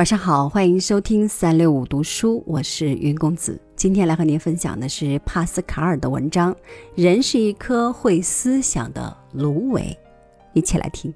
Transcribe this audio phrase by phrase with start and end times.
[0.00, 3.60] 晚上好，欢迎收听三六五读书，我是云公子。
[3.76, 6.54] 今天来和您分享的是帕斯卡尔的文章
[6.94, 9.82] 《人是一颗会思想的芦苇》，
[10.54, 11.12] 一起来听。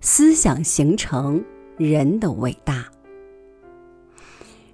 [0.00, 1.44] 思想形成
[1.76, 2.86] 人的伟大。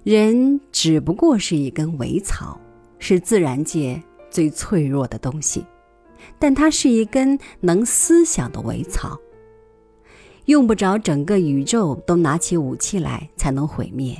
[0.03, 2.59] 人只不过是一根苇草，
[2.99, 5.65] 是自然界最脆弱的东西，
[6.37, 9.17] 但它是一根能思想的苇草，
[10.43, 14.13] 用不着整个宇宙都拿起武器来才能毁灭，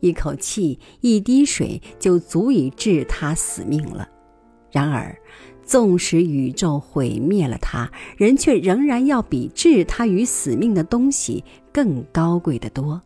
[0.00, 4.06] 一口气、一滴水就足以置它死命了。
[4.70, 5.18] 然而，
[5.64, 13.00] 纵使宇宙毁灭了它，人却仍然要比置它于死命的东西更高贵得多。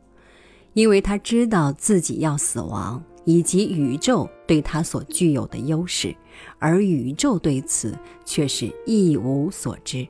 [0.74, 6.14] 因为他知道自己要死亡，以及宇宙对他所具有的优势，
[6.58, 10.06] 而宇宙对此却是一无所知。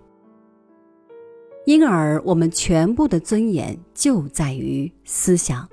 [1.66, 5.66] 因而，我们全部的尊严就在于思想，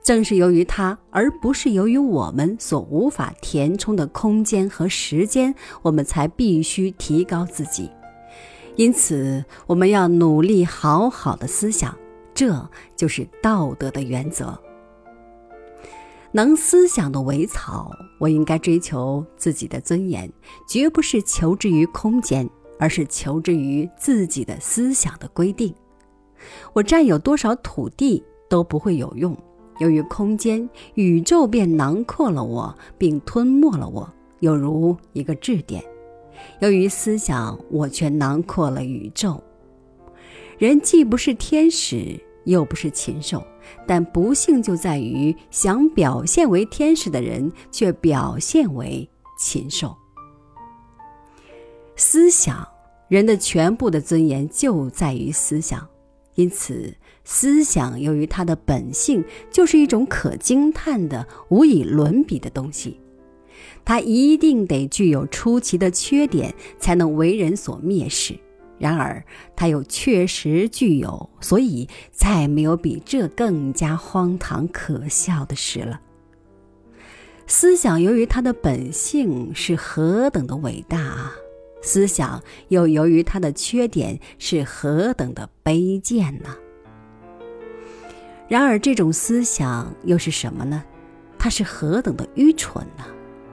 [0.00, 7.90] 正是由于它，而不是由于我们所无法填充的空间和时间，我们才必须提高自己。
[8.76, 11.96] 因此，我们要努力好好的思想。
[12.34, 14.58] 这就是道德的原则。
[16.34, 20.32] 能思想的苇草，我应该追求自己的尊严，
[20.66, 25.74] 绝不是求之于空间，而是求之于自己的思想的规定。
[26.72, 29.36] 我占有多少土地都不会有用，
[29.78, 34.10] 由于空间，宇宙便囊括了我，并吞没了我，
[34.40, 35.82] 有如一个质点；
[36.60, 39.38] 由于思想，我却囊括了宇宙。
[40.62, 43.44] 人既不是天使，又不是禽兽，
[43.84, 49.92] 但不幸就在于想表现为天使的人，却表现为禽兽。
[51.96, 52.64] 思想，
[53.08, 55.84] 人的全部的尊严就在于思想，
[56.36, 56.94] 因此，
[57.24, 63.00] 思想由于它的本性就是一种可惊叹的、无以伦比的东西，
[63.84, 68.38] 它一定得具有出奇的缺点，才能为人所蔑视。
[68.78, 69.24] 然而，
[69.54, 76.00] 它又确实具有，所以再没有比这更加荒唐可笑的事了。
[77.46, 81.32] 思想由于它的本性是何等的伟大啊！
[81.82, 86.56] 思想又由于它的缺点是何等的卑贱呢？
[88.48, 90.82] 然而，这种思想又是什么呢？
[91.38, 93.04] 它是何等的愚蠢呢？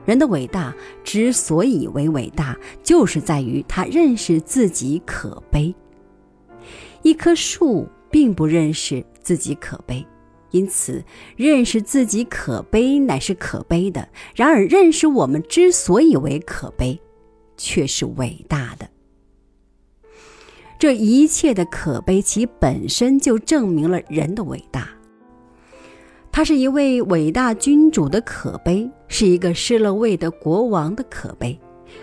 [0.06, 0.74] 人的伟大
[1.04, 5.74] 之所以为伟大，就是在于他认识自己可悲。
[7.04, 10.06] 一棵树并不认识自己可悲，
[10.52, 11.04] 因此
[11.36, 14.10] 认识自己可悲乃是可悲的。
[14.36, 17.00] 然而，认识我们之所以为可悲，
[17.56, 18.90] 却是伟大的。
[20.78, 24.90] 这一切的可悲，其本身就证明了人的伟大。
[26.40, 31.60] 他是一位伟大君主的可悲，是一个失了位的国王的可悲。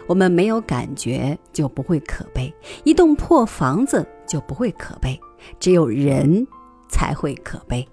[0.07, 2.53] 我们没有感觉，就不会可悲；
[2.85, 5.19] 一栋破房子就不会可悲。
[5.59, 6.47] 只有人
[6.87, 7.89] 才会可悲。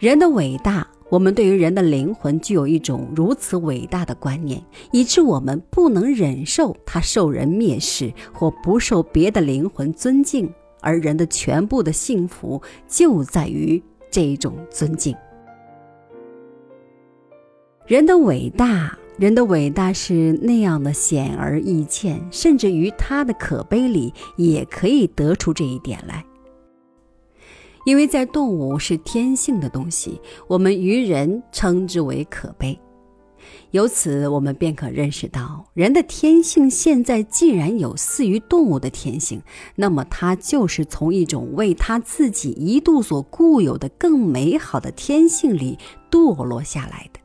[0.00, 4.60] 人的伟大，我们对于人的灵魂具有一种如此伟大的观念，
[4.90, 10.52] 以致我们不能忍受他受人蔑视或不受别的灵魂尊敬。
[10.80, 13.80] 而人的全部的幸福，就在于。
[14.16, 15.14] 这一种尊敬，
[17.86, 26.24] 人的伟大，人的伟大是那样的显而易见，甚至于他的可悲里也可以得出这一点来。
[27.84, 30.18] 因为在动物是天性的东西，
[30.48, 32.80] 我们于人称之为可悲。
[33.72, 39.42] 由此，我们便可认识到，人的天性现在既然有似于动物的天性，
[39.74, 45.78] 那么它就是从一种为他自己一度所固有的更美好的天性里
[46.10, 47.20] 堕落下来的。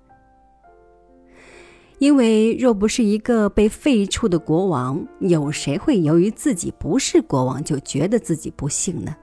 [2.00, 9.16] 因为若不是一个被废黜的国王，有谁会由于自己不是国王就觉得自己不幸呢？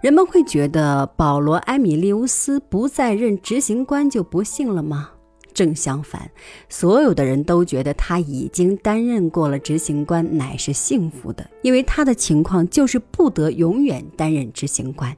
[0.00, 5.10] 人们会觉得保罗·埃米利乌斯不再任执行官就不幸了吗？
[5.58, 6.30] 正相反，
[6.68, 15.16] 所有的人都觉得他已经担任过了执行官，乃是幸福的，因为他的情况就是不得永远担任执行官。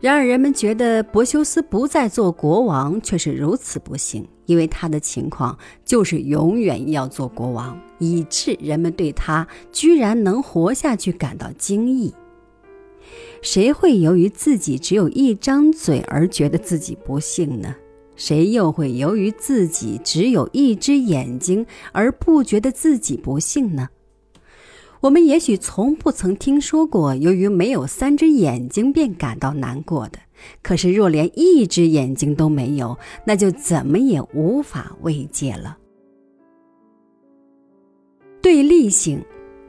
[0.00, 12.14] 然而，人们觉得伯修斯不再做国王却是如此不幸，因为他的情况就是永远要做国王，以致人们对他居然能活下去感到惊异。
[13.42, 17.74] 谁会由于自己只有一张嘴而觉得自己不幸呢？
[18.16, 23.88] 谁又会由于自己只有一只眼睛而不觉得自己不幸呢？
[25.00, 30.18] 我们也许从不曾听说过由于没有三只眼睛便感到难过的，
[30.62, 35.76] 可是若连一只眼睛都没有，那就怎么也无法慰藉了。
[38.40, 39.22] 对立性，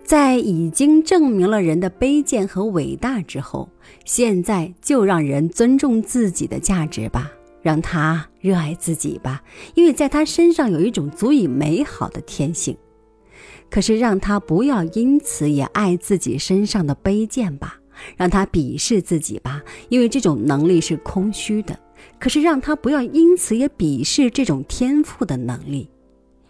[0.03, 3.67] 在已经证明了人的卑贱和伟大之后，
[4.05, 7.29] 现在就让人尊重自己的价值吧。
[7.67, 9.43] 让他热爱自己吧，
[9.75, 12.77] 因为在他身上有一种足以美好的天性。
[13.69, 17.77] 可是让他不要因此也爱自己身上的卑贱吧，
[18.15, 21.77] 让他鄙视自己吧，因为这种能力是空虚的。
[22.17, 25.89] 可是让他不要因此也鄙视这种天赋的能力，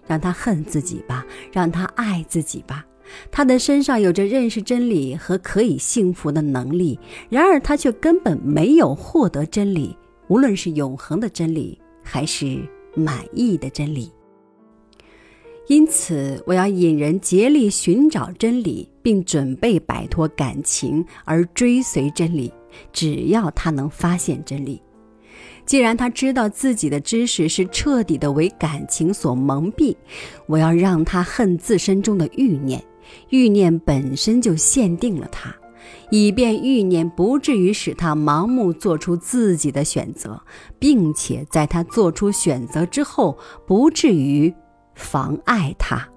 [0.06, 2.86] 让他恨自己吧，让他爱自己吧。
[3.32, 9.98] 他的身上有着认识真理和可以幸福的能力，然而他却根本没有获得真理。
[10.28, 12.62] 无论是永恒的真理，还是
[12.96, 14.12] 满意的真理，
[15.68, 22.52] 因此我要引人竭力寻找真理，并准备摆脱感情而追随真理。
[22.92, 24.82] 只要他能发现真理，
[25.66, 29.96] 既然他知道自己的知识是彻底的为感情所蒙蔽，
[30.46, 32.84] 我要让他恨自身中的欲念，
[33.30, 35.56] 欲念本身就限定了他。
[36.10, 40.42] 以便欲念不至于使他盲目做出自己的选择，
[40.80, 44.54] 并且在他做出选择之后，不至于
[44.96, 46.08] 妨碍他。